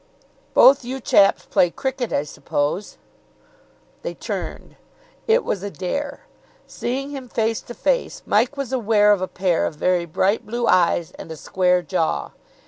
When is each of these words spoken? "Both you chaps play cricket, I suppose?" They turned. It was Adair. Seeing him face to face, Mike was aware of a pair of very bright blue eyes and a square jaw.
"Both 0.55 0.83
you 0.83 0.99
chaps 0.99 1.45
play 1.45 1.69
cricket, 1.69 2.11
I 2.11 2.23
suppose?" 2.23 2.97
They 4.01 4.15
turned. 4.15 4.75
It 5.27 5.43
was 5.45 5.61
Adair. 5.61 6.21
Seeing 6.65 7.11
him 7.11 7.29
face 7.29 7.61
to 7.61 7.75
face, 7.75 8.23
Mike 8.25 8.57
was 8.57 8.73
aware 8.73 9.11
of 9.11 9.21
a 9.21 9.27
pair 9.27 9.63
of 9.67 9.75
very 9.75 10.05
bright 10.05 10.43
blue 10.43 10.65
eyes 10.65 11.11
and 11.19 11.31
a 11.31 11.37
square 11.37 11.83
jaw. 11.83 12.31